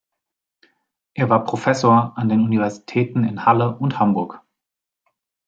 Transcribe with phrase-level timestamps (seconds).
[1.13, 4.41] Er war Professor an den Universitäten in Halle und Hamburg.